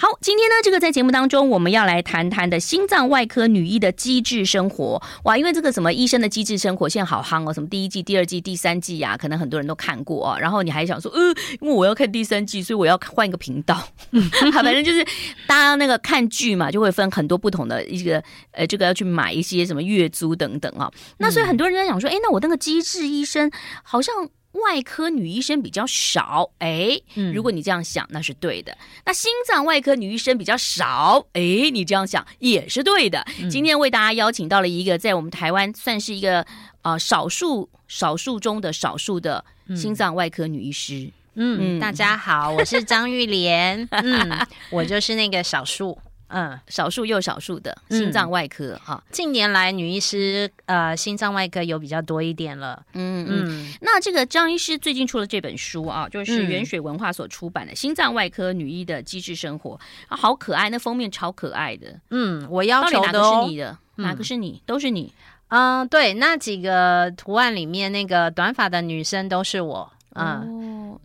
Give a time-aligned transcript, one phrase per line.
[0.00, 10.38] 好，今天呢，这个在节目当中我们要来谈谈的心脏外科女医的机智生活哇，因为这个什么医生的机智生活现在好夯哦，什么第一季、第二季、第三季呀、啊，可能很多人都看过哦。
[10.38, 11.20] 然后你还想说，呃，
[11.60, 13.82] 因为我要看第三季，所以我要换一个频道。
[14.12, 14.22] 嗯，
[14.52, 15.04] 好，反正就是
[15.48, 18.22] 大家那个看剧嘛，就会分很多不同的一个
[18.52, 20.92] 呃，这个要去买一些什么月租等等啊、哦。
[21.16, 23.50] 那所以很多人在想说，哎，那我那个机智医生
[23.82, 24.14] 好像。
[24.52, 26.98] 外科女医生比较少，哎，
[27.34, 28.76] 如果你这样想，那是对的。
[29.04, 33.24] 那心脏外科女医生比较少，哎，你这样想也是对的。
[33.50, 36.40] 今天为大家邀请到了一个在我们台湾算是一个
[36.82, 39.44] 啊、呃、少数少数中的少数的
[39.76, 41.10] 心脏外科女医师。
[41.34, 45.96] 嗯，嗯大家好，我是张玉莲， 嗯，我就是那个少数。
[46.28, 52.82] 嗯，少数又少数的心脏外科哈、嗯，近年来女医师呃心脏外科有比较多一点了。
[52.92, 59.70] 嗯嗯，那这个张医师最近出了这本书啊，就是原水文化所出版的《心脏外科女医的机智生活》
[60.08, 61.98] 啊，好可爱，那封面超可爱的。
[62.10, 63.78] 嗯，我要求的、哦、哪个是你的？
[63.96, 64.62] 哪个是你？
[64.66, 65.12] 都是你。
[65.48, 69.90] 嗯，对，那几个图案里面那个短发的女生都是我。
[70.14, 70.57] 嗯，哦、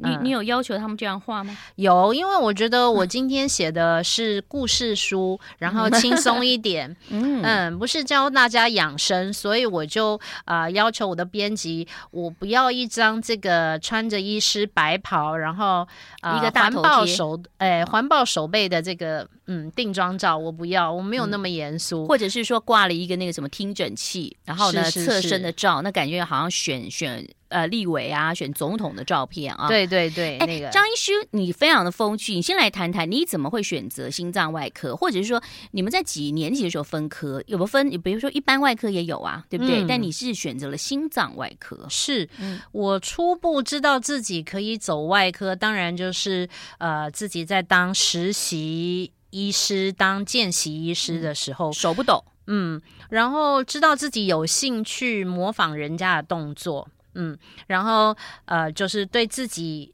[0.03, 1.57] 你你有要求他们这样画吗？
[1.75, 15.87] 有，因为我觉得我今天写的是故事书，然后轻松一点， 嗯嗯，不是教大家养生，所以我就啊、呃、要求我的编辑，我不要一张这个穿着医师白袍，然后、
[16.21, 27.27] 呃、一个大环抱手哎环抱手背的这个嗯定妆照，我不要，我没有那么严肃，或者是说挂了一个那个什么听诊器，然后呢侧身的照，那感觉好像选选。
[27.53, 37.87] 呃，立委啊，选总统的照片啊，对对对，那个张医师，你非常的风趣，你先来谈谈你怎么会选择心脏外科，或者是说你们在几年级的时候分科，有没有分？
[38.01, 39.83] 比如说一般外科也有啊，对不对？
[39.83, 46.49] 嗯、但你是选择了心脏外科，是、嗯、我初步知道自己可以走外科，当然就是
[46.79, 56.89] 呃自己在当实习医师、当见习医师的时候，嗯、手不抖，嗯，然后知道自己有兴趣模仿人家的动作。
[57.15, 57.37] 嗯，
[57.67, 58.15] 然后
[58.45, 59.93] 呃，就是对自己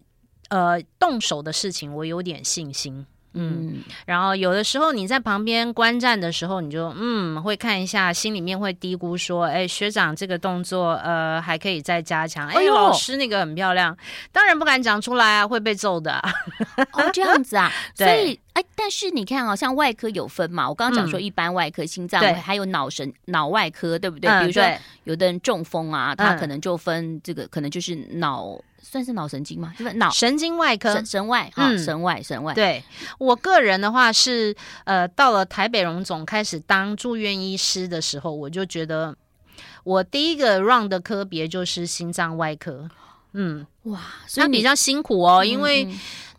[0.49, 3.05] 呃动手的事情，我有点信心。
[3.33, 13.95] 嗯，嗯，然后有的时候你在旁边观战的时候，你就嗯会看一下，心里面会嘀咕说：“哎，学长这个动作呃还可以再加强。”哎，老师那个很漂亮，
[14.31, 16.19] 当然不敢讲出来啊，会被揍的。
[16.93, 18.07] 哦，这样子啊， 对。
[18.07, 24.29] 所以哎，但是你看啊，像外科有分嘛，我刚刚讲说一般外科、嗯、心脏，还有脑神脑外科，对不对？
[24.29, 24.63] 嗯、比如说
[25.05, 28.61] 有的人中风啊，他可能就分这个，可能就是脑。
[28.81, 29.71] 算是脑神经吗？
[29.77, 32.53] 就是脑神经外科，神神外哈、嗯，神外神外。
[32.55, 32.81] 对
[33.19, 39.15] 我个人的话是，呃，到了台北荣总开始当住院医师的时候，我就觉得
[39.83, 42.89] 我第一个 round 的科别就是心脏外科。
[43.33, 45.87] 嗯，哇，所以比较辛苦哦，嗯、因为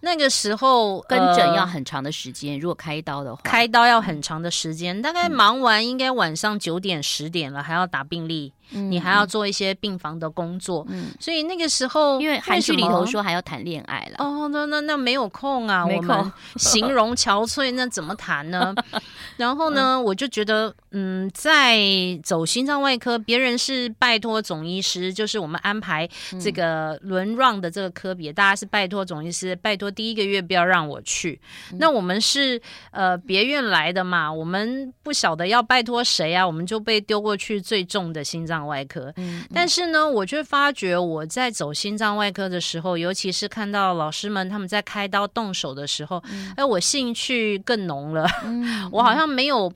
[0.01, 8.53] 那个时候跟诊要很长的时间、呃，如果开刀的话，开刀要很长的时间，大概忙完应该晚上九点十点了，还要打病历。
[8.71, 18.75] 你还要做一些病房的工作，嗯，所以那个时候，因为韩剧里头说还要谈恋爱了，哦，那那那没有空啊，我们， 形容憔悴，那怎么谈呢？
[19.37, 21.79] 然后呢，嗯，我就觉得，嗯，在
[22.23, 26.09] 走心脏外科，别人是拜托总医师，就是我们安排
[26.41, 31.41] 这个轮 run 的这个科别，嗯，大家是拜托总医师，拜托第一个月不要让我去。
[31.73, 38.60] 嗯，那我们是呃别院来的嘛，我们不晓得要拜托谁啊，我们就被丢过去最重的心脏。
[38.67, 39.13] 外科，
[39.53, 46.23] 但是呢，我却发觉我在走心脏外科的时候，尤其是看到老师们他们在开刀动手的时候，
[46.57, 48.27] 哎，我兴趣更浓了。
[48.93, 49.73] 我好像没有，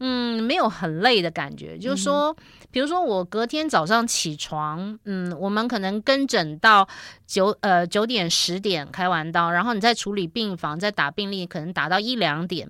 [0.00, 1.78] 嗯，没有很累的感觉。
[1.78, 2.36] 就是说，
[2.70, 6.86] 比如说我隔天早上起床，嗯，我们可能跟诊到
[7.28, 12.66] 九呃九点十点开完刀，然后你再处理病房，再打病历，可能打到一两点。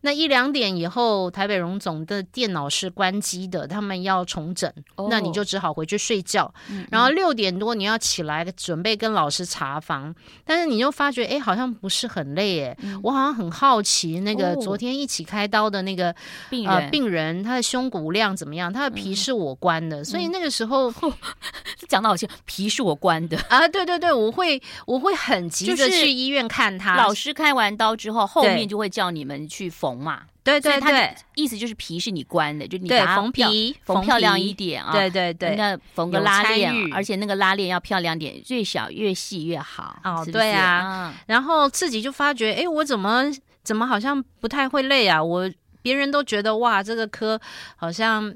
[0.00, 6.52] 那一两点以后，台北荣总的电脑是关机的，他们要重整，哦、那你就只好回去睡觉。
[6.70, 10.14] 嗯嗯，然后六点多你要起来准备跟老师查房，
[10.44, 16.14] 但是你又发觉，哎，好像不是很累，哎、嗯，我好像很好奇那个昨天一起开刀的那个
[16.48, 18.72] 病人，呃、病人他的胸骨量怎么样？
[18.72, 20.94] 他的皮是我关的，嗯、所以那个时候
[21.88, 26.96] 讲的好像皮是我关的啊，对对对，我会我会很急着去医院看他。
[26.96, 29.98] 老师开完刀之后，后面就会叫你们去缝。
[29.98, 43.24] 嘛，对对对，意思就是皮是你关的，就你对缝皮缝漂亮一点啊，对对对，那缝个拉链，而且那个拉链要漂亮点，越小越细越好哦，对啊，然后自己就发觉，哎，我怎么
[43.64, 45.20] 怎么好像不太会累啊？
[45.20, 45.50] 我
[45.82, 47.40] 别人都觉得哇，这个科
[47.74, 48.32] 好像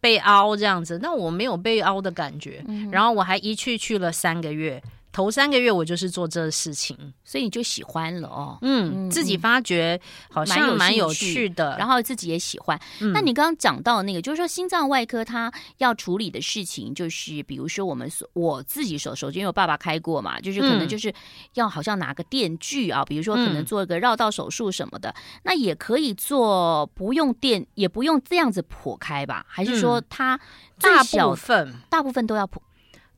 [0.00, 4.82] 被凹这样子，那我没有被凹的感觉，然后我还一去去了三个月。
[5.12, 8.58] 头三个月我就是做这个事情，所以你就喜欢了哦。
[8.62, 12.80] 嗯，嗯，自己发觉好像蛮有趣的，然后自己也喜欢。
[13.00, 21.12] 嗯、那你刚刚讲到那个，就是说心脏外科它要处理的事情，就是比如说我们所我自己手手，因为我爸爸开过嘛，就是可能就是
[21.54, 29.44] 要好像拿个电锯啊，比如说可能做一个绕道手术什么的，嗯、那也可以做不用电，也不用这样子剖开吧？
[29.48, 30.38] 还是说它
[30.80, 32.58] 大部分大部分都要剖？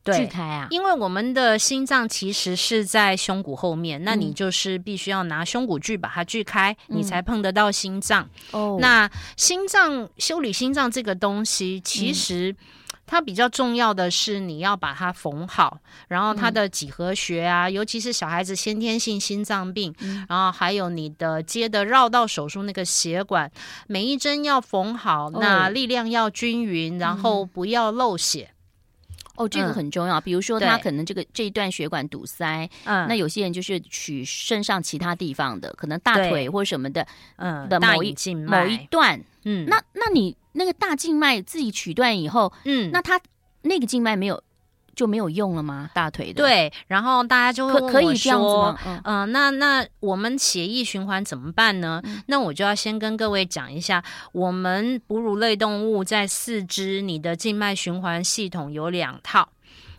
[0.03, 8.29] 对，锯开啊，因为我们的心脏其实是在胸骨后面，嗯、那你就是必须要拿胸骨锯把它锯开，嗯、你才碰得到心脏。
[8.51, 12.53] 哦，那心脏修理心脏这个东西，其实
[13.05, 15.79] 它比较重要的是你要把它缝好，
[16.09, 23.49] 然后它的几何学啊，嗯、尤其是小孩子先天性心脏病，嗯、然后还有你的接的绕道手术那个血管，
[23.87, 28.49] 每一针要缝好，哦、那力量要均匀，然后不要漏血。
[29.35, 30.19] 哦，这个很重要。
[30.19, 37.05] 嗯、比如说，他可能这个这一段血管堵塞，嗯，那有些人就是取身上其他地方的，可能大腿或什么的，
[37.37, 43.19] 嗯，的某一某一段，嗯，那那你那个大静脉自己取断以后，嗯，那他
[43.63, 44.43] 那个静脉没有。
[44.95, 45.89] 就没有用了吗？
[45.93, 48.77] 大腿的对，然后大家就会问我说可以这样子吗？
[48.85, 52.01] 嗯、呃，那那我们血液循环怎么办呢？
[52.03, 59.49] 嗯、那我就要先跟各位讲一下，我们哺乳类动物在四肢，你的静脉循环系统有两套，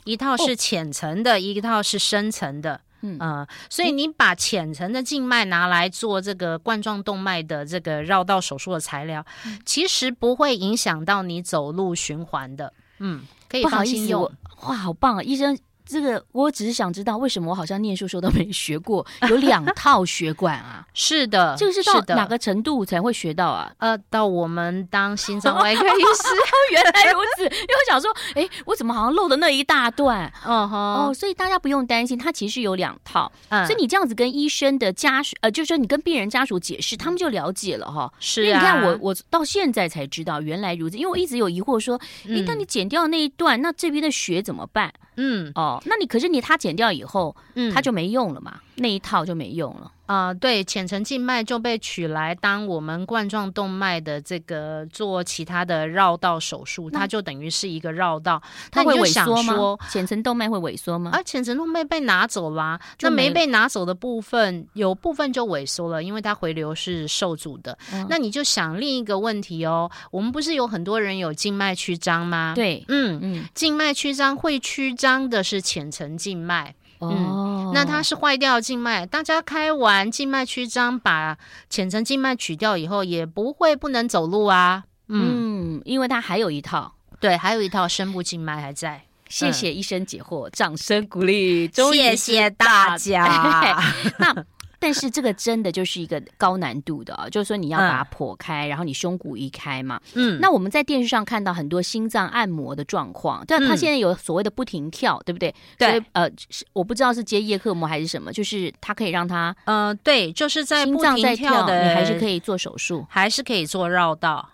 [0.05, 2.81] 一套是浅层的，哦、一套是深层的。
[3.07, 12.73] 嗯、呃、所以你把浅层的静脉拿来做这个冠状动脉的这个绕道手术的材料，嗯、其实不会影响到你走路循环的。
[13.01, 14.31] 嗯，可以放心用。
[14.65, 15.59] 哇，好棒啊，医生。
[15.87, 20.87] 这个我只是想知道，为什么我好像念书时候都没学过 有两套血管啊？
[20.95, 23.73] 是的，这个是到哪个程度才会学到啊？
[23.79, 26.29] 呃，到我们当心脏外科医师，
[26.73, 27.45] 原来如此。
[27.45, 30.33] 因为我想说，哎，我怎么好像漏的那一大段？
[30.47, 33.31] 嗯哼，哦，所以大家不用担心，它其实有两套。
[33.51, 38.11] 嗯，所以你这样子跟医生的家属，呃，就是说你跟病人家属解释，他们就了解了哈。
[38.19, 44.93] 是啊，因为你看我，我到现在才知道原来如此，因为我一直有疑惑说，一旦你剪掉那一段，那这边的血怎么办？
[45.17, 49.91] 嗯，哦，那你可是你它剪掉以后，嗯，它就没用了嘛，那一套就没用了。
[50.07, 59.79] 啊、呃，对，浅层静脉就被取来当我们冠状动脉的这个做其他的绕道手术，它就等于是一个绕道，它会萎缩吗？
[59.89, 61.11] 浅层动脉会萎缩吗？
[61.15, 67.79] 啊，浅层动脉被拿走了，啊，那没被拿走的部分，有部分就萎缩了，因为它回流是受阻的。
[67.91, 72.53] 嗯、那你就想另一个问题哦，我们不是有很多人有静脉曲张吗？
[72.55, 76.75] 对，嗯嗯，静脉曲张会曲张的是浅层静脉。
[77.11, 81.37] 嗯，那它是坏掉静脉，大家开完静脉曲张，把
[81.69, 84.85] 浅层静脉取掉以后，也不会不能走路啊。
[85.09, 89.03] 嗯，嗯，因为它还有一套，对，还有一套深部静脉还在。
[89.29, 93.83] 谢谢医生解惑，嗯、掌声鼓励，谢谢大家。
[94.19, 94.45] 那。
[94.85, 99.99] 但是这个真的就是一个高难度的啊，就是说你要把它剖开，嗯、然后你胸骨移开嘛。
[100.13, 105.55] 嗯，那我们在电视上看到很多心脏按摩的状况，但他现在有所谓的不停跳，对不对？
[105.79, 106.31] 对，所以呃，
[106.75, 114.47] 我不知道是接叶克膜还是什么，就是它可以让它呃，对，就是在心脏在跳的，你还是可以做手术，还是可以做绕道。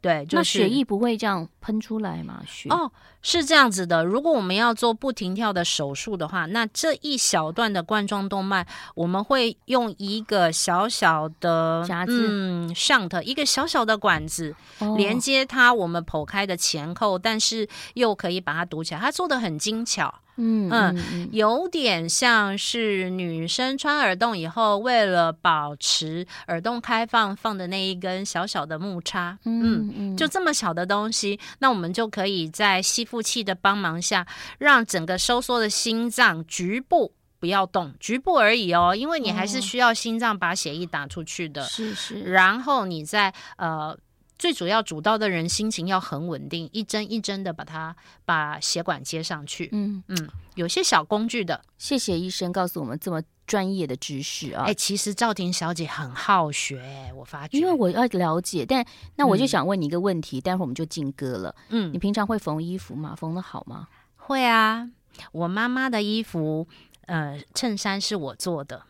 [0.00, 2.42] 对，就是、那血液不会这样喷出来吗？
[2.46, 2.90] 血哦，
[3.24, 4.04] 是这样子的。
[4.04, 8.64] 如果我们要做不停跳的手术的话，那这一小段的冠状动脉，
[8.94, 19.00] 我们会用一个小小的夹子，嗯，shunt 一个小小的管子、哦、连接它，我们剖开的前后，但是又可以把它堵起来。
[19.00, 20.14] 它做的很精巧。
[20.36, 34.26] 嗯嗯，嗯，有点像是女生穿耳洞以后，为了保持耳洞开放放的那一根小小的木叉，嗯嗯，就这么小的东西，那我们就可以在吸附器的帮忙下，
[34.58, 43.96] 让整个收缩的心脏局部不要动，局部而已哦，因为你还是需要心脏把血液打出去的，是是，然后你在呃。
[44.36, 47.94] 最主要主刀的人心情要很稳定，一针一针的把它
[48.24, 49.68] 把血管接上去。
[49.70, 51.62] 嗯嗯，有些小工具的。
[51.78, 54.64] 谢谢医生告诉我们这么专业的知识啊！
[54.66, 56.82] 哎，其实赵婷小姐很好学，
[57.16, 57.58] 我发觉。
[57.58, 58.84] 因为我要了解，但
[59.16, 61.54] 那我就想问你一个问题，嗯、待会儿我们就进歌了。
[61.68, 63.14] 嗯，你平常会缝衣服吗？
[63.14, 63.88] 缝的好吗？
[64.16, 64.90] 会啊，
[65.32, 66.66] 我妈妈的衣服，
[67.06, 68.82] 呃，衬衫是我做的。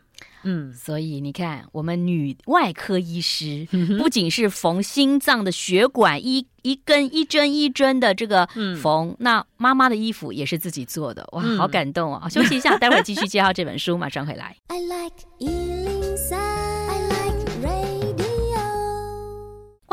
[0.43, 3.67] 嗯，所以你看，我们女外科医师
[3.99, 8.47] 不仅是缝心脏的血管，一一根一针一针的这个
[8.83, 12.29] 缝，嗯、那妈妈的衣服也是自己做的，哇，嗯、好感动啊、哦！
[12.29, 14.57] 休息一下， 待会儿继续介绍这本书，马上回来。
[14.69, 16.64] I like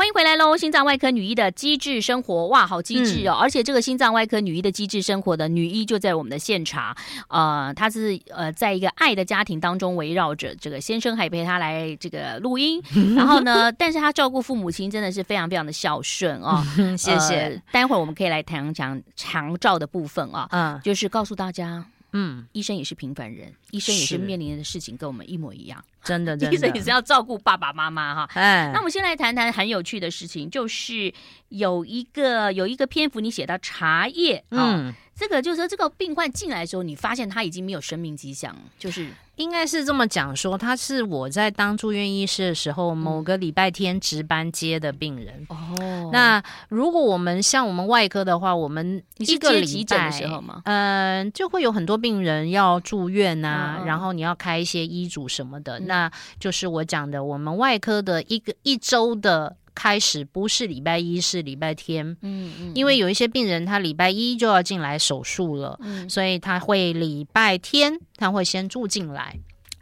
[0.02, 0.56] 欢迎回来喽！
[0.56, 3.34] 心脏外科女医的机智生活，哇，好机智哦！
[3.34, 6.92] 嗯、而且这个心脏外科女医的机智生活的女医就在我们的现场，
[7.28, 12.82] 呃，她是呃，在一个爱的家庭当中围绕着这个先生，还陪她来这个录音。
[13.14, 16.60] 然后呢，但是她照顾父母亲真的是非常非常的孝顺哦。
[16.98, 17.62] 谢谢、呃。
[17.70, 21.86] 待会儿我们可以来谈讲长照的部分啊，嗯，就是告诉大家。
[22.12, 28.28] 嗯，医生也是平凡人，医生也是面临的事情跟我们一模一样，真的， 真的，医生也是要照顾爸爸妈妈哈。
[28.34, 31.12] 哎，那我们先来谈谈很有趣的事情，就是
[31.48, 34.94] 有一个有一个篇幅你写到茶叶，嗯。
[35.14, 45.46] 这个就是说，这个病患进来的时候，你发现他已经没有生命迹象，就是应该是这么讲说，他是我在当住院医师的时候，某个礼拜天值班接的病人。
[45.48, 59.56] 哦、嗯，那如果我们像我们外科的话，我们一个礼拜的时候嘛，嗯、呃，就会有很多病人要住院呐、啊，嗯、然后你要开一些医嘱什么的，嗯、那就是我讲的，我们外科的一个一周的。
[59.74, 62.06] 开始不是礼拜一，是礼拜天。
[62.20, 69.38] 嗯嗯，嗯，因为有一些病人他礼拜一就要进来手术了，嗯，所以他会礼拜天他会先住进来，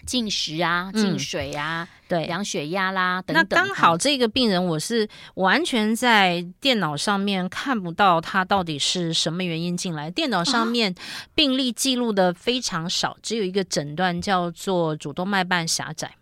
[0.06, 3.46] 进食啊，进水啊，嗯、对，量血压啦等等。
[3.48, 10.94] 那刚好这个病人我是完全在电脑上面看不到他到底是什么原因进来，电脑上面
[11.34, 16.14] 病历记录的非常少，只有一个诊断叫做主动脉瓣狭窄。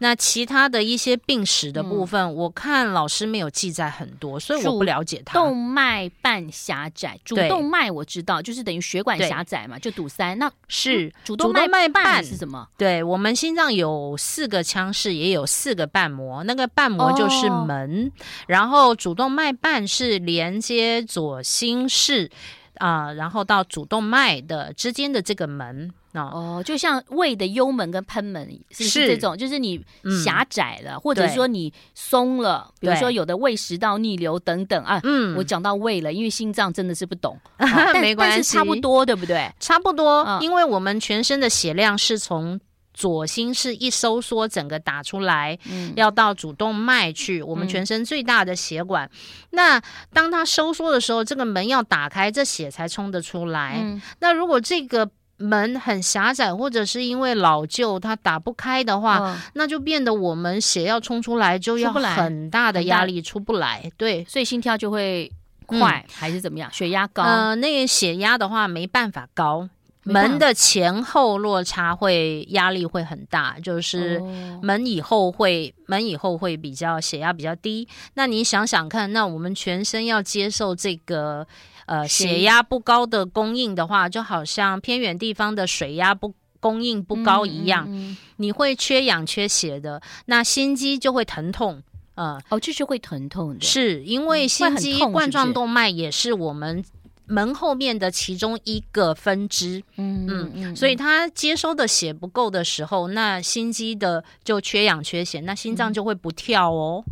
[0.00, 5.34] 那其他的一些病史的部分，嗯、我看老师没有记载很多，所以我不了解它。
[5.34, 10.34] 动脉瓣狭窄，主动脉我知道，就是等于血管狭窄嘛，就堵塞。
[10.36, 12.68] 那是主动脉瓣是什么？
[12.76, 22.30] 对，我们心脏有四个腔室，也有四个瓣膜，那个瓣膜就是门，哦、然后主动脉瓣是连接左心室
[22.76, 25.92] 啊、呃，然后到主动脉的之间的这个门。
[26.26, 29.32] 哦，就像胃的幽门跟喷门是是这种？
[29.32, 29.80] 是就是你
[30.24, 35.00] 狭窄了，嗯、或者说你松了，比如说有的胃食道逆流等等啊。
[35.04, 37.38] 嗯，我讲到胃了，因为心脏真的是不懂，
[38.00, 39.50] 没关系，差不多，对不对？
[39.60, 42.58] 差不多，嗯、因为我们全身的血量是从
[42.94, 49.06] 左心室一收缩，整个打出来，嗯、要到主动脉去，我们全身最大的血管。
[49.06, 49.10] 嗯、
[49.50, 49.82] 那
[50.12, 53.78] 当它收缩的时候，这个门要打开，这血才冲得出来。
[53.80, 65.30] 嗯、那如果这个门很狭窄，或者是因为老旧它打不开的话，哦、那就变得我们血要冲出来就要很大的压力出不来，对，所以心跳就会
[65.64, 66.68] 快、嗯、还是怎么样？
[66.72, 67.22] 血压高？
[67.22, 69.68] 呃，那个血压的话没办法高，
[70.02, 74.20] 门的前后落差会压力会很大，就是
[74.60, 77.86] 门以后会、哦、门以后会比较血压比较低。
[78.14, 81.46] 那你想想看，那我们全身要接受这个。
[81.88, 91.82] 呃，血压不高的供应的话，就好像偏远地方的水压不供应不高一样，嗯嗯嗯、你会缺氧缺血的，那心肌就会疼痛。
[92.14, 96.84] 呃，哦，这是会疼痛的，是因为心肌冠状动脉也是我们
[97.26, 99.82] 门后面的其中一个分支。
[99.96, 107.04] 嗯嗯，嗯，所以它接收的血不够的时候，那心肌的就缺氧缺血，那心脏就会不跳哦。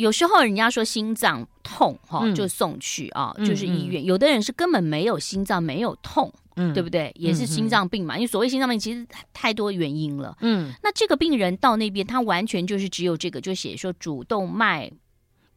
[0.00, 4.02] 嗯有时候人家说心脏痛哈，就送去啊，嗯、就是医院。
[4.02, 7.12] 有的人是根本没有心脏，没有痛，嗯，对不对？
[7.16, 8.16] 也是心脏病嘛。
[8.16, 10.34] 因为所谓心脏病，其实太多原因了。
[10.40, 14.90] 嗯，那这个病人到那边，他完全就是只有这个，就写说主动脉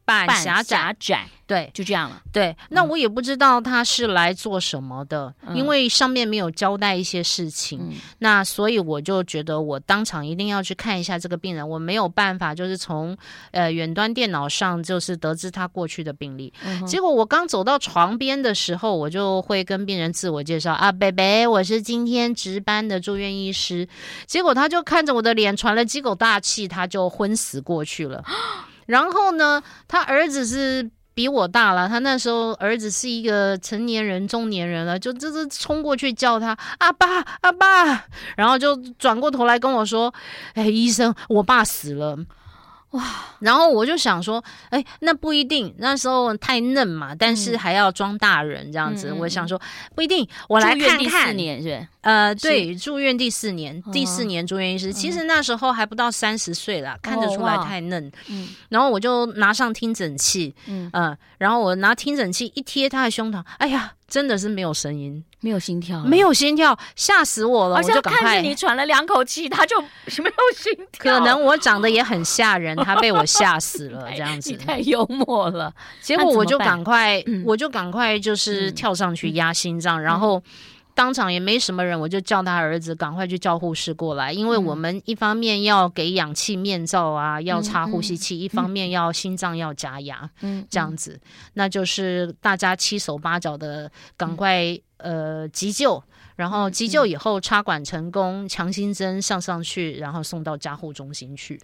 [0.06, 2.22] 半狭窄，对，就这样了。
[2.32, 7.80] 对，那我也不知道他是来做什么的，嗯、因为上面没有交代一些事情。
[7.82, 13.16] 嗯、那所以我就觉得我当场一定要去看一下这个病人，我没有办法就是从
[13.52, 16.52] 呃远端电脑上就是得知他过去的病历。
[16.66, 23.88] 嗯、结果我刚走到床边的时候，我就会跟病人自我介绍啊，北北，我是今天值班的住院医师。
[24.26, 28.24] 结果他就看着我的脸喘了几口大气，他就昏死过去了。
[28.88, 40.14] 然后呢，他儿子是比我大了，他那时候儿子是一个成年人、中年人了，就这是冲过去叫他阿爸阿爸，然后就转过头来跟我说
[40.56, 42.18] ：“哎，医生，我爸死了。”
[42.94, 43.04] 哇！
[43.40, 49.10] 然后我就想说，哎，那不一定，那时候太嫩嘛，但是还要装大人这样子。
[49.10, 49.60] 嗯、我想说，
[49.94, 51.00] 不一定，我来看看。
[51.00, 51.88] 第四年是？
[52.02, 58.12] 呃，对，住院第四年，第四年住院医师，嗯、其实那时候还不到三十岁了，看得出来太嫩。
[58.28, 65.24] 嗯、哦，然后我就拿上听诊器，嗯、呃，然后我拿听诊器一贴他的胸膛，哎呀，真的是没有声音。
[65.40, 67.78] 没有心跳，没有心跳，吓死我了！
[67.78, 71.20] 而且看着你喘了两口气，他就没有心跳。
[71.20, 74.52] 可能我长得也很吓人， 他被我吓死了，这样子。
[74.52, 75.74] 你太幽默了。
[76.00, 80.40] 结果我就赶快，我就赶快就是跳上去压心脏，然后。
[80.96, 91.20] 当场也没什么人，我就叫他儿子赶快去叫护士过来，因为我们一方面要给氧气面罩啊，嗯、要插呼吸器，嗯、一方面要心脏要加压，嗯，这样子，
[91.54, 94.64] 那就是大家七手八脚的赶快、
[94.98, 96.02] 嗯、呃急救，
[96.36, 101.60] 然后急救以后插管成功，强心针上上去，然后送到加护中心去。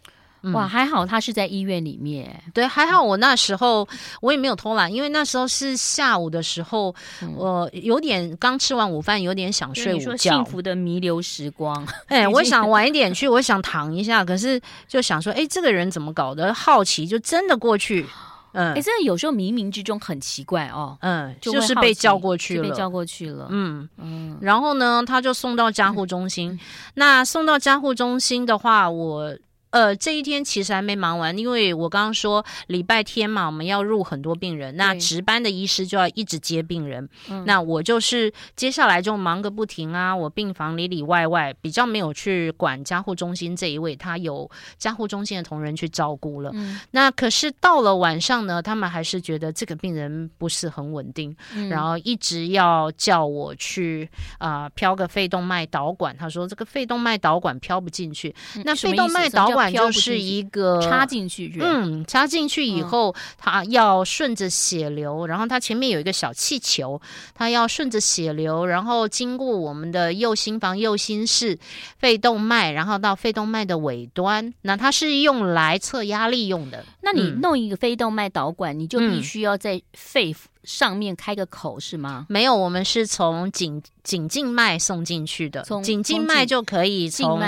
[0.54, 2.42] 哇，还好他是在医院里面。
[2.54, 3.86] 对，还好我那时候
[4.22, 10.18] 我也没有偷懒，因为那时候是下午的时候，嗯、我有点刚吃完午饭，有点想睡午觉。
[10.18, 11.86] 幸福的弥留时光。
[12.08, 16.54] 哎， 我想晚一点去，我想躺一下，可是就想说，哎，这个人怎么搞的？
[16.54, 18.06] 好奇，就真的过去。
[18.54, 20.98] 嗯，哎，真的有时候冥冥之中很奇怪哦。
[21.02, 23.48] 嗯，就，就是被叫过去了，被叫过去了。
[23.52, 26.52] 嗯嗯，然后呢，他就送到加护中心。
[26.52, 26.60] 嗯、
[26.94, 29.36] 那送到加护中心的话，我。
[29.72, 37.08] 呃，这一天其实还没忙完，因为我刚刚说礼拜天嘛，我们要入很多病人，那值班的医师就要一直接病人。
[37.28, 44.50] 对那我就是接下来就忙个不停啊，我病房里里外外比较没有去管加护中心这一位，他有
[44.80, 46.50] 加护中心的同仁去照顾了。
[46.56, 54.10] 嗯、那可是到了晚上呢，他们还是觉得这个病人不是很稳定，嗯、然后一直要叫我去
[54.40, 56.18] 啊、呃、飘个肺动脉导管。
[56.18, 59.59] 他说这个肺动脉导管飘不进去，嗯、那肺动脉导管。
[59.60, 67.02] 管就是一个插进去，嗯，插进去以后，它要顺着血流，然后它前面有一个小气球，
[67.36, 71.60] 它要顺着血流，然后经过我们的右心房、右心室、
[71.98, 74.54] 肺动脉，然后到肺动脉的尾端。
[74.62, 76.86] 那它是用来测压力用的。
[77.02, 82.26] 那你弄一个肺动脉导管，嗯、你就必须要在肺上面开个口是吗？
[82.30, 87.42] 没有，我们是从颈颈静脉送进去的，从颈静脉就可以从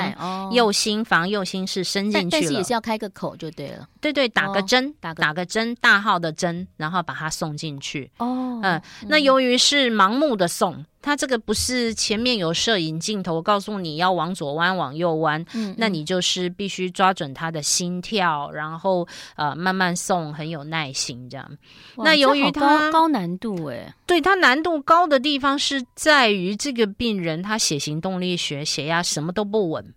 [0.51, 2.29] 右心房、右心室伸进去了。
[2.31, 3.87] 但是也是要开个口就对了。
[3.99, 8.09] 对对，打个针，哦、打个打个针，大号的针，然后把它送进去。
[8.17, 10.85] 哦，嗯，那由于是盲目的送。
[11.01, 21.57] 它这个不是前面有摄影镜头告诉你要往左弯往右弯，嗯，那你就是必须抓准他的心跳，然后呃慢慢送，很有耐心这样。
[21.97, 29.93] 那由于它高，高难度哎，对，它难度高的地方是在于这个病人他血型动力学血压什么都不稳，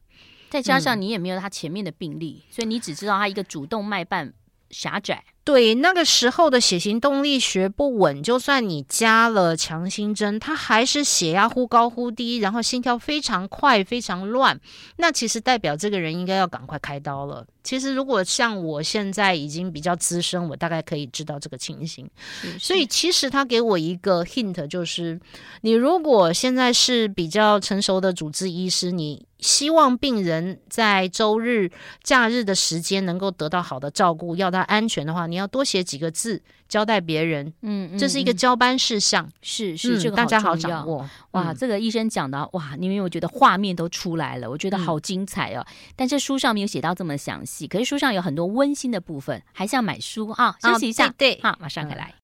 [0.49, 4.33] 再加上你也没有他前面的病例，嗯，所以你只知道他一个主动脉瓣
[4.71, 5.23] 狭窄。
[5.45, 14.59] 对，那个时候的血型动力学不稳，就算你加了强心针，它还是血压忽高忽低，然后心跳非常快，非常乱。
[14.97, 17.47] 那其实代表这个人应该要赶快开刀了。
[17.63, 22.09] 其实如果像我现在已经比较资深，我大概可以知道这个情形。
[22.41, 25.21] 是是，所以其实他给我一个 hint，就是
[25.61, 31.71] 你如果现在是比较成熟的主治医师，你希望病人在周日、
[32.03, 41.11] 假日的时间能够得到好的照顾，要他安全的话，你要多写几个字交代别人，嗯，嗯，这是一个交班事项，是是，这个大家好掌握。
[41.33, 44.49] 哇，这个医生讲的哇，你们有觉得画面都出来了？
[44.49, 45.67] 我觉得好精彩哦。
[45.97, 50.55] 但这书上没有写到这么详细，可是书上有很多温馨的部分，还是要买书啊。
[50.63, 52.15] 休息一下，对，好，马上回来。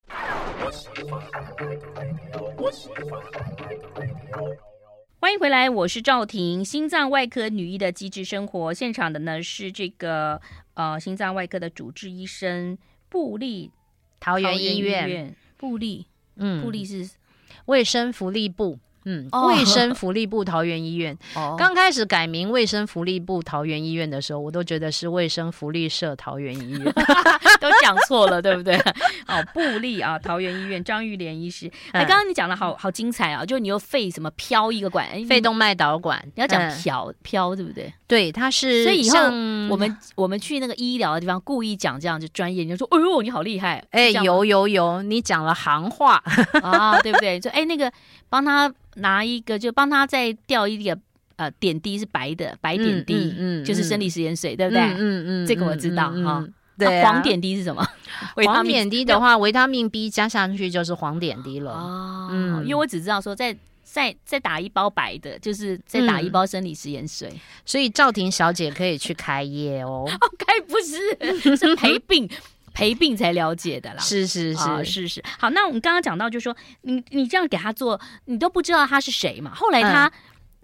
[5.19, 10.41] 欢迎回来，我是赵婷，心脏外科女医的机智生活现场的呢是这个
[10.75, 12.79] 呃心脏外科的主治医生
[13.11, 13.71] 部立
[14.19, 15.37] 桃园医院。
[15.59, 17.11] 布利，嗯，布利是
[17.67, 21.17] 卫生福利部，嗯，卫生福利部桃园医院。
[21.35, 26.85] 哦，刚开始改名卫生福利部桃园医院的时候，我都觉得是卫生福利社桃园医院，
[27.61, 28.77] 都讲错了，对不对？
[29.27, 31.71] 哦，布利啊，桃园医院张玉莲医师。
[31.93, 33.45] 哎，刚刚你讲的好好精彩啊！
[33.45, 37.93] 就你又肺什么飘一个管，肺动脉导管，你要讲飘飘，对不对？
[38.07, 38.85] 对，它是。
[38.85, 39.19] 所以以后
[39.71, 46.23] 我们我们去那个医疗的地方，故意讲这样就专业，你就说：“哎呦，你好厉害！”哎，有有有，你讲了行话
[46.63, 47.41] 啊，对不对？
[47.41, 47.91] 就哎，那个
[48.29, 48.71] 帮他。
[48.97, 50.99] 拿一个，就帮他再吊一个
[51.37, 54.83] 呃点滴，是白的白点滴，嗯，就是生理食盐水，对不对？
[54.83, 56.47] 嗯嗯，嗯这个我知道哈。
[56.79, 57.87] 对、啊，黄点滴是什么？
[58.47, 61.73] 黄点滴的话，维他命 B 加上去就是黄点滴了。
[61.73, 70.07] 哦，嗯，因为我只知道说再再再打一包白的，就是再打一包生理食盐水、嗯，所以赵婷小姐可以去开业哦。
[70.09, 72.27] 哦，该不是是陪病。
[72.81, 75.23] 陪病才了解的啦，是是是、哦、是是。
[75.39, 79.55] 好，那我们刚刚讲到，就是说你你这样给他做，你都不知道他是谁嘛？
[79.55, 80.13] 后来他、嗯、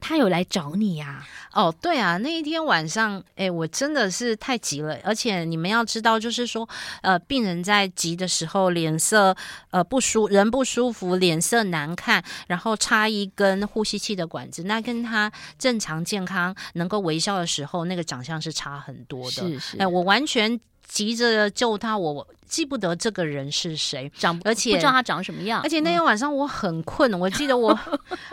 [0.01, 1.69] 他有来找你呀、啊？
[1.69, 6.67] 哦，对啊，那一天晚上，哎，我真的是太急了，而且你们要知道，就是说，
[7.03, 9.37] 呃，病人在急的时候，脸色
[9.71, 19.43] 呃不舒，人不舒服，脸色难看，然后插一根呼吸器的管子，那跟他正常健康能够微笑的时候，那个长相是差很多的。
[19.43, 20.59] 是是，哎，我完全。
[20.87, 25.61] 急着救他，我记不得这个人是谁，长而且不知道他长什么样。
[25.63, 27.77] 而且那天晚上我很困，嗯、我记得我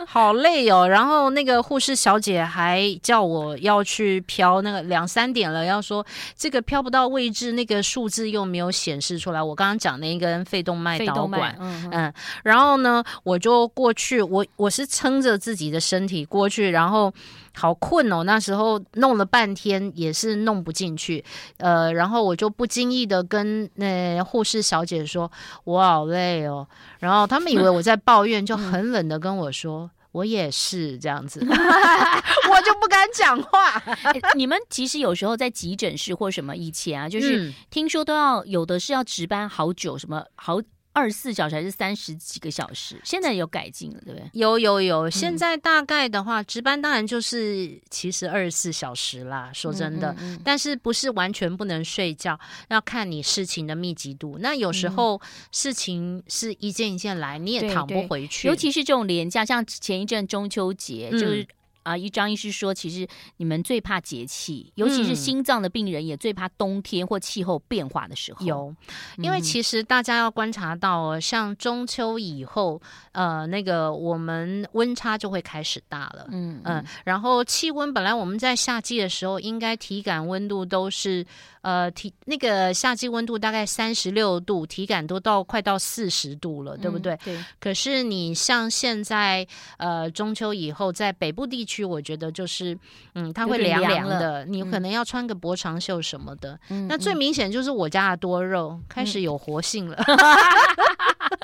[0.06, 0.88] 好累哦。
[0.88, 6.04] 然后那个护士小姐还叫我要去飘那个两三点了，要说
[6.36, 9.42] 这个飘不到位置，那个数字又没有显示出来。
[9.42, 12.14] 我刚刚讲那一根肺动脉导管，嗯，嗯，
[12.44, 17.12] 然后呢，我就过去，我我是撑着自己的身体过去，然后。
[17.56, 21.24] 好困哦，那时候弄了半天也是弄不进去，
[21.58, 25.30] 呃，然后我就不经意的跟那护士小姐说
[25.64, 26.66] ：“我好累哦。”
[26.98, 33.82] 然后他们以为我在抱怨，就很冷的跟我说：“我也是这样子。” 我就不敢讲话。
[34.36, 40.60] 你们其实有时候在急诊室或什么以前啊，就是听说都要有的是要值班好久，什么好。
[40.94, 42.98] 二十四小时还是三十几个小时？
[43.04, 44.30] 现在有改进了，对不对？
[44.32, 49.50] 有有有，现在大概的话，嗯、值班当然就是其实二十四小时啦。
[49.52, 54.38] 说真的，嗯嗯嗯，但是不是完全不能睡觉，要看你事情的密集度。
[54.40, 58.48] 那有时候事情是一件一件来，你也躺不回去。
[58.48, 61.46] 尤其是这种廉价，像前一阵中秋节，嗯、就是。
[61.84, 68.44] 啊，一张医师说，其实你们最怕节气，尤其是心脏的病人也最怕冬天或气候变化的时候。
[68.44, 68.74] 有，
[69.18, 72.80] 因为其实大家要观察到哦，像中秋以后，
[73.12, 76.26] 呃，那个我们温差就会开始大了。
[76.32, 81.24] 嗯嗯，嗯，然后气温本来我们在夏季的时候，应该体感温度都是。
[81.64, 87.18] 呃，体那个夏季温度大概三十六度，体感都到快到四十度了，对不对？
[87.24, 87.42] 对。
[87.58, 89.46] 可是你像现在，
[89.78, 92.78] 呃，中秋以后在北部地区，我觉得就是，
[93.14, 96.60] 嗯，它会凉凉的，你可能要穿个薄长袖什么的。
[96.68, 96.86] 嗯。
[96.86, 99.96] 那最明显就是我家的多肉开始有活性了。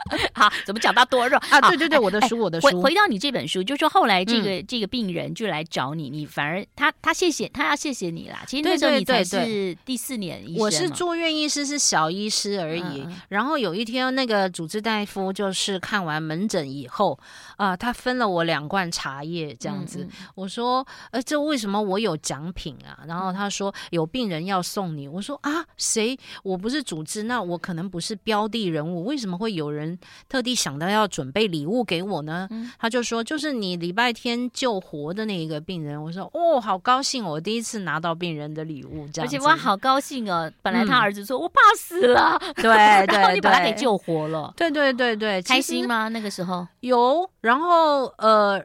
[0.33, 1.61] 好，怎么讲到多肉啊？
[1.63, 2.69] 对对对，我的书，我的书。
[2.69, 8.45] 回回到你这本书，就说后来这个这个病人就来找你，你反而他他谢谢他要谢谢你啦。
[8.47, 10.21] 其实那时候你才是第四。
[10.21, 13.01] 年医生，我是住院医师，是小医师而已。
[13.01, 17.19] 嗯、然后有一天，那个主治大夫就是看完门诊以后，
[17.57, 20.07] 啊、呃，他分了我两罐茶叶，这样子。
[20.35, 23.01] 我说，呃，这为什么我有奖品啊？
[23.09, 25.09] 然后他说有病人要送你。
[25.09, 26.15] 我说啊，谁？
[26.43, 29.90] 我不是主治，那我可能不是标的人物，为什么会有人
[30.29, 32.49] 特地想到要准备礼物给我呢？
[32.51, 36.03] 嗯、他就说，就是你礼拜天救活的那一个病人。
[36.03, 39.37] 我说哦，好高兴，我第一次拿到病人的礼物，这样子。
[39.37, 40.01] 而且哇，好高。
[40.01, 42.65] 兴啊，本来他儿子说：“嗯、我怕死了。”对，
[43.07, 44.51] 对， 然后你把他给救活了。
[44.57, 46.09] 对，对，对，对，开心吗？
[46.09, 48.65] 那个时候有，然后呃，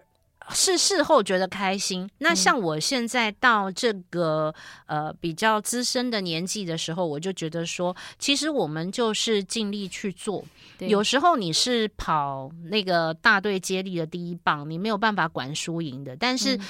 [0.52, 2.10] 是事后觉得开心。
[2.18, 4.54] 那像我现在到这个
[4.86, 10.44] 呃比较资深的年纪的时候，我就觉得说，其实我们就是尽力去做。
[10.80, 16.56] 有时候你是跑那个大队接力的第一棒，你没有办法管输赢的，但是。
[16.58, 16.62] 嗯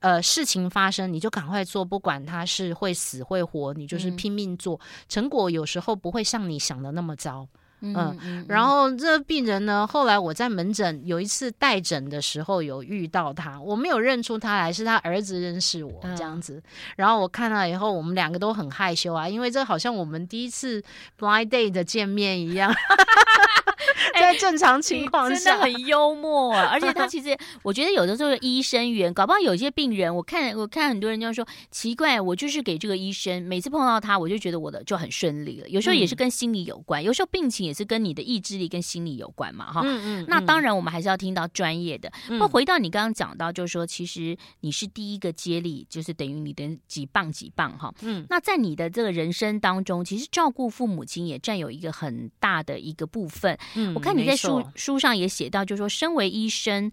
[0.00, 4.76] 呃，事情发生你就赶快做，不管他是会死会活，你就是拼命做。
[4.76, 7.48] 嗯、成果有时候不会像你想的那么糟。
[7.84, 16.54] 嗯，嗯，嗯，然后这病人呢，后来我在门诊有一次带诊的时候有遇到他，我没有认出他来，是他儿子认识我这样子。
[16.54, 16.62] 嗯、
[16.96, 20.82] 然后我看到以后，我们两个都很害羞啊，因为这好像我们第一次
[21.18, 22.74] blind date 的见面一样。
[24.18, 26.68] 在正常情况下，真的很幽默啊！
[26.72, 35.68] 而且他其实，我觉得有的时候医生缘，搞不好有些病人，我看我看很多人就说奇怪，我就是给这个医生，每次碰到他，我就觉得我的就很顺利了。
[35.68, 39.82] 有时候也是跟心理有关，有时候病情也是跟你的意志力跟心理有关嘛，哈。
[39.84, 40.26] 嗯嗯。
[40.28, 42.10] 那当然，我们还是要听到专业的。
[42.28, 47.92] 那回到你刚刚讲到，就是说，其实你是第一个接力，就是等于你的几棒几棒哈。
[48.02, 48.26] 嗯。
[48.28, 53.58] 那在你的这个人生当中，其实照顾父母亲也占有一个很大的一个部分。
[53.74, 53.94] 嗯。
[53.94, 56.90] 我看你在书书上也写到，就是说，身为医生，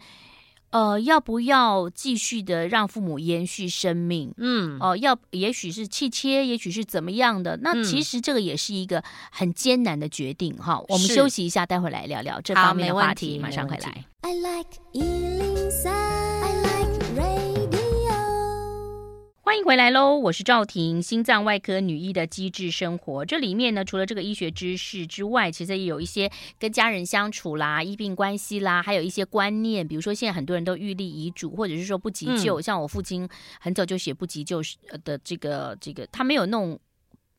[0.72, 4.34] 呃，要不要继续的让父母延续生命？
[4.38, 7.58] 嗯，哦、呃，要，也许是气切，也许是怎么样的？
[7.62, 10.76] 那其实这个也是一个很艰难的决定哈。
[10.76, 14.06] 嗯、我们休息一下，待会来聊聊这方面的话题，马上回来。
[14.22, 14.70] I like
[19.52, 20.16] 欢迎回来喽！
[20.16, 23.26] 我是赵婷，心脏外科女医的机智生活。
[23.26, 29.86] 这里面呢，除了这个医学知识之外，其实也有一些跟家人相处啦、医病关系啦，还有一些观念。
[29.86, 32.62] 比如说，现在很多人都预立遗嘱，或者是说不急救。
[32.62, 33.28] 像我父亲
[33.60, 34.62] 很早就写不急救
[35.04, 36.80] 的这个这个，他没有弄。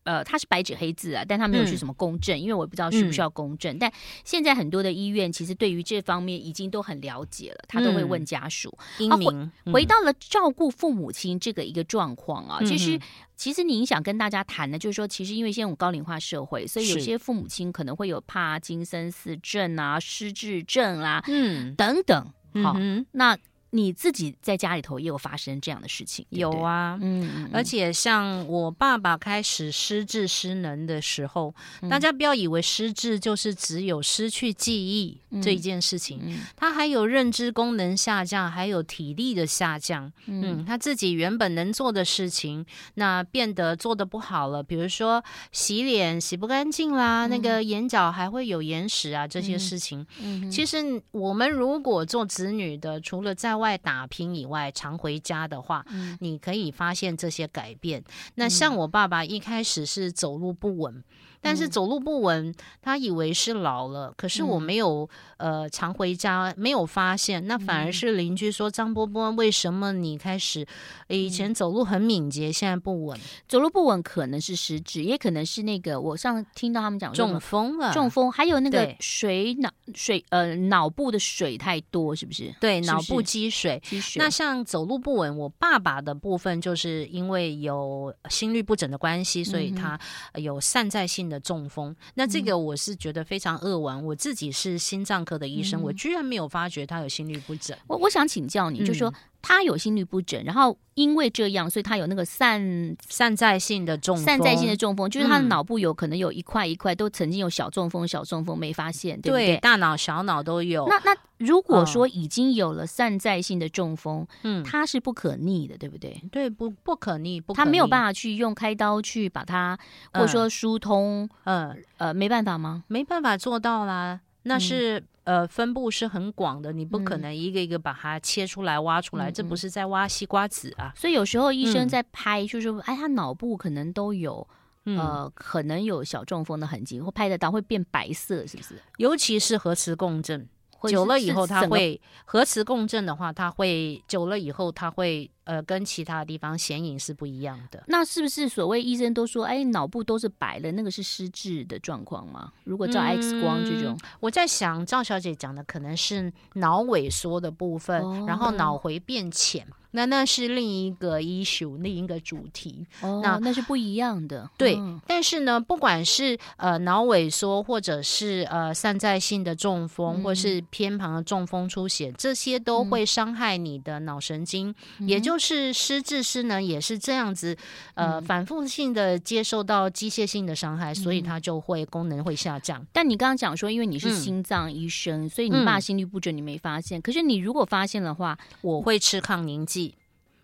[0.04, 3.74] 呃，它是白纸黑字啊，但他没有去什么公证，嗯、因为我也不知道需不需要公证。
[3.74, 3.92] 嗯、但
[4.24, 8.76] 现在很多的医院其实对于这方面已经都很了解了，他都会问家属。
[9.10, 12.98] 啊、回，回到了照顾父母亲这个一个状况啊，嗯、其实
[13.36, 22.26] 其实您想跟大家谈的，就是说，其实因为现在有高龄化社会，所以有些父母亲可能会有帕金森氏症啊、失智症啊，嗯，等等。
[22.62, 23.38] 好，嗯、那。
[23.74, 26.26] 你自己在家里头也有发生这样的事情？
[26.28, 40.12] 有啊，嗯，而且像我爸爸开始失智失能的时候，嗯、大家不要以为失智就是只有失去记忆这一件事情，他还有认知功能下降，还有体力的下降。
[40.26, 50.06] 嗯，嗯，他自己原本能做的事情，那变得做的不好了，比如说洗脸洗不干净啦，嗯、那个眼角还会有眼屎啊，这些事情。
[50.20, 58.02] 嗯，嗯其实我们如果做子女的，除了在外打拼以外，常回家的话，嗯、你可以发现这些改变。
[58.34, 61.02] 那像我爸爸一开始是走路不稳。
[61.42, 70.64] 但是走路不稳，他以为是老了，可是我没有、嗯、呃常回家，没有发现，那反而是邻居说张波波，为什么你开始
[71.08, 73.18] 以前走路很敏捷，嗯、现在不稳？
[73.48, 82.54] 走路不稳可能是失智，也可能是那个我上听到他们讲中风了，中风，还有那个水脑水呃脑部的水太多，是不是？
[82.60, 83.82] 对，脑部积水。
[83.84, 84.22] 积水。
[84.22, 89.98] 那像走路不稳，我爸爸的部分就是因为有心律不整的关系，所以他
[90.34, 93.96] 有散在性的中风，那这个我是觉得非常扼腕。
[93.96, 97.76] 嗯、我自己是心脏科的医生，嗯、我居然没有发觉他有心律不整。
[97.88, 99.12] 我我想请教你，就是说。
[99.42, 109.46] 嗯他有心律不整，然后因为这样，所以他有那个散散在性的中风，散在性的中风，就是他的脑部有可能有一块一块都曾经有小中风，小中风没发现，对不对？
[109.48, 110.86] 对，大脑、小脑都有。
[110.86, 116.22] 那那如果说已经有了散在性的中风，嗯，它是不可逆的，对不对？
[116.30, 119.76] 对，不不可逆，不他没有办法去用开刀去把它，
[120.14, 122.84] 或者说疏通，嗯，呃，呃，没办法吗？
[122.86, 124.20] 没办法做到啦。
[124.44, 130.92] 那是、嗯、呃，分布是很广的，你不可能一个一个把它切出来挖出来，嗯、这不是在挖西瓜籽啊。
[130.96, 134.46] 所以有时候医生在拍，就是说，哎，他脑部可能都有、
[134.86, 138.74] 嗯、呃，可能有小中风的痕迹，或拍得到会变白色，是不是？
[138.96, 140.48] 尤其是核磁共振。
[140.88, 147.82] 久了以后，它会核磁共振的话，它会久了以后，它会呃跟其他地方显影是不一样的。
[147.86, 152.52] 那是不是所谓医生都说，哎，脑部都是白的，那个是失智的状况吗？
[152.64, 159.66] 如果照 X 光这种，嗯、我在想赵小姐讲的可能是脑萎缩的部分，哦、然后脑回变浅。
[159.94, 162.86] 那那是另一个 issue，另一个主题。
[163.02, 164.48] 哦，那那是不一样的。
[164.56, 174.74] 对，嗯、但是呢，不管是呃脑萎缩，或者是呃散在性的中风，嗯、或是偏旁的中风出血，这些都会伤害你的脑神经。
[174.98, 177.56] 嗯、也就是失智师呢也是这样子，
[177.94, 182.84] 呃，嗯、反复性的接受到机械性的伤害，所以他就会功能会下降。
[182.92, 186.98] 但你刚刚讲说，因为你是心脏医生，嗯、所以你爸心律不准，你没发现。
[186.98, 189.94] 嗯、可是你如果发现的话，我会吃抗凝剂。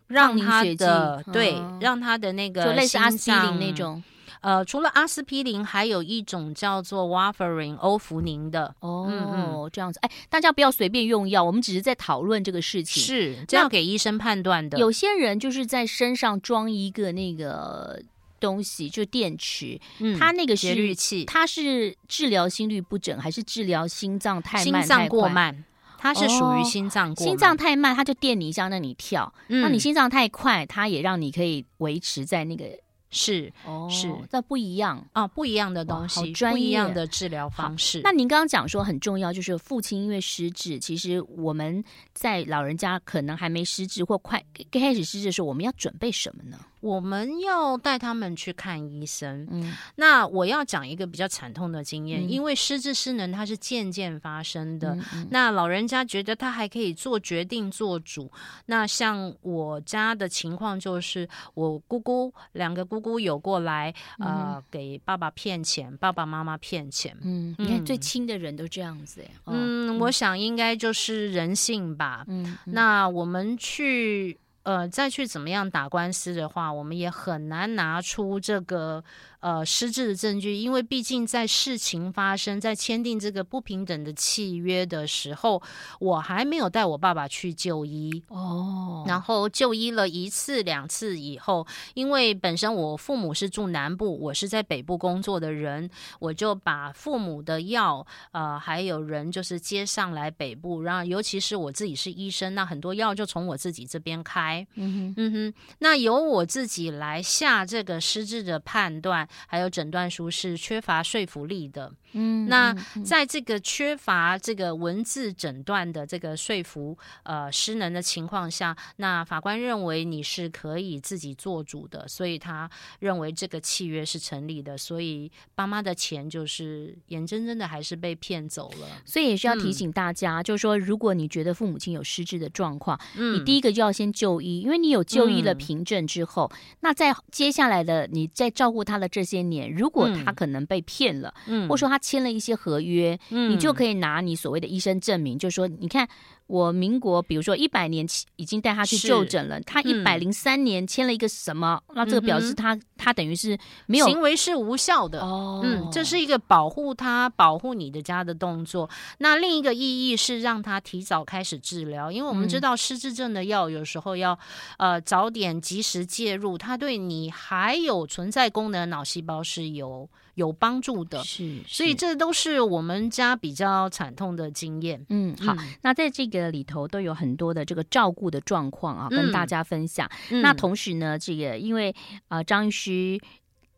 [0.09, 4.03] 让他的对，嗯、让他的那个就类似阿司匹林那种，
[4.41, 8.75] 呃，除了阿司匹林，还有一种叫做 warfarin 欧福宁的。
[8.81, 14.79] 哦，嗯、这样子，哎，大家不要随便用药，我们只是在讨论这个事情，是这样给医生判断的。
[14.79, 18.01] 有些人就是在身上装一个那个
[18.41, 25.65] 东西，就电池，嗯，他那个是节律器，它是治疗心律不整，还是治疗心脏太慢心脏过慢？
[26.01, 32.67] 它是属于心脏过、哦，心脏太慢，它就电你一下让你跳；嗯、那你心脏太快，它也让你可以维持在那个
[33.11, 38.01] 是哦，是，那不一样啊，不一样的东西，不一样的治疗方式。
[38.05, 46.59] 那您刚刚讲说很重要，就是父亲因为失智，其实我们在老人家可能还没失智或快开始失智的时候，我们要准备什么呢？
[46.81, 49.47] 我们要带他们去看医生。
[49.51, 54.95] 嗯，那我要讲一个比较惨痛的经验，嗯、因为失智失能它是渐渐发生的。
[54.95, 58.31] 嗯嗯、那老人家觉得他还可以做决定做主。
[58.67, 67.17] 那像我家的情况就是，我姑姑两个姑姑有过来，嗯、呃，给爸爸骗钱，爸爸妈妈骗钱。
[67.23, 69.23] 嗯，你看最亲的人都这样子。
[69.47, 72.25] 嗯，嗯，我想应该就是人性吧。
[72.29, 74.39] 嗯，嗯，那我们去。
[74.69, 79.03] 呃，再去怎么样打官司的话，我们也很难拿出这个。
[79.41, 85.63] 呃，失智的证据，因为毕竟在事情发生在签订这个不平等的契约的时候，
[86.01, 89.05] 我还没有带我爸爸去就医哦。
[89.07, 104.67] 然后就医了一次两次以后，因为本身我父母是住南部，我是在北部工作的人，我就把父母的药，呃，还有人就是接上来北部，然后尤其是我自己是医生，那很多药就从我自己这边开。
[104.75, 109.28] 嗯哼，嗯哼，那由我自己来下这个失智的判断。
[109.47, 112.73] 还有诊断书是缺乏说服力的，嗯，那
[113.05, 139.09] 在这个缺乏这个文字诊断的这个说服呃失能的情况下，那法官认为你是可以自己做主的，所以他认为这个契约是成立的，所以爸妈的钱就是眼睁睁的还是被骗走了，所以也需要提醒大家，嗯、就是说如果你觉得父母亲有失智的状况，嗯，你第一个就要先就医，因为你有就医了凭证之后，嗯、那在接下来的你在照顾他的。
[139.11, 146.09] 这些年，如果他可能被骗了，嗯，或者说他签了一些合约，嗯，你就可以拿你所谓的医生证明，就是说，你看。
[146.49, 148.07] 我民国，比如说一百年
[148.37, 151.79] 已经带他去就诊了，他一百零三年签了一个什么？
[151.89, 155.61] 嗯、那这个表示他他等于是没有行为是无效的哦。
[155.63, 158.89] 嗯，这是一个保护他、保护你的家的动作。
[159.19, 164.33] 那另一个意义是让他提早开始治疗，因为我们知道失智症的药有时候要、
[164.79, 170.09] 嗯、呃早点及时介入，它对你还有存在功能的脑细胞是有
[170.39, 171.23] 有帮助的。
[171.23, 175.05] 是，所以这都是我们家比较惨痛的经验。
[175.11, 176.39] 嗯，好，嗯、那在这个。
[176.49, 180.09] 里头都有很多的这个照顾的状况啊，跟大家分享。
[180.31, 181.95] 嗯、那同时呢，这个因为
[182.29, 183.21] 呃张医师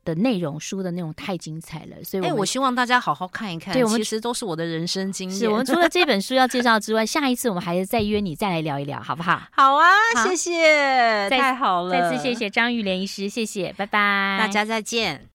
[0.04, 3.72] 的内容书的内容太精彩了，所以我、欸、我希望大家好好看一看。
[3.72, 5.38] 对，我们其实都是我的人生经验。
[5.38, 9.42] 是我们除了这本 书要介绍之外，下一次我们还是再约你再来聊一聊，好不好？
[9.52, 11.90] 好啊，好谢谢，太好了。
[11.90, 15.26] 再次谢谢张玉莲医师，谢谢，拜拜，大家再见。